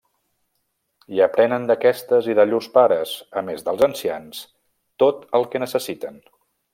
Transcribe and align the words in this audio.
I 1.17 1.21
aprenen 1.25 1.67
d'aquestes 1.71 2.29
i 2.33 2.37
de 2.41 2.45
llurs 2.49 2.69
pares, 2.79 3.13
a 3.41 3.45
més 3.53 3.63
dels 3.69 3.87
ancians, 3.91 4.43
tot 5.05 5.29
el 5.41 5.47
que 5.53 5.63
necessiten. 5.67 6.19